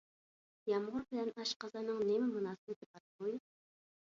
يامغۇر 0.69 1.03
بىلەن 1.11 1.29
ئاشقازاننىڭ 1.43 2.01
نېمە 2.09 2.33
مۇناسىۋىتى 2.33 2.91
بار 2.93 3.07
ھوي؟ 3.21 3.39